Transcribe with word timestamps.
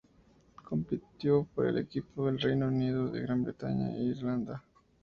Compitió 0.67 1.45
por 1.53 1.67
el 1.67 1.77
equipo 1.77 2.25
del 2.25 2.41
Reino 2.41 2.69
Unido 2.69 3.07
de 3.11 3.21
Gran 3.21 3.43
Bretaña 3.43 3.95
e 3.95 4.05
Irlanda. 4.05 4.63